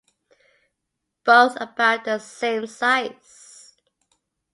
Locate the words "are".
1.57-1.71